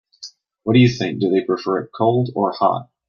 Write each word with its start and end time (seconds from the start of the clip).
What 0.63 0.73
do 0.73 0.79
you 0.79 0.89
think, 0.89 1.19
do 1.19 1.29
they 1.29 1.41
prefer 1.43 1.83
it 1.83 1.91
cold 1.95 2.31
or 2.33 2.53
hot? 2.53 2.89